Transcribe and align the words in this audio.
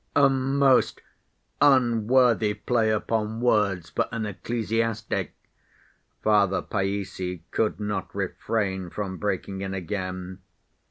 ""A 0.15 0.31
most 0.31 0.99
unworthy 1.61 2.55
play 2.55 2.89
upon 2.89 3.39
words 3.39 3.91
for 3.91 4.07
an 4.11 4.25
ecclesiastic!" 4.25 5.35
Father 6.23 6.63
Païssy 6.63 7.41
could 7.51 7.79
not 7.79 8.09
refrain 8.15 8.89
from 8.89 9.17
breaking 9.17 9.61
in 9.61 9.75
again. 9.75 10.39